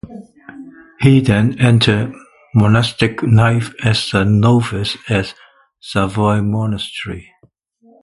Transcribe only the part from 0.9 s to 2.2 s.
He then entered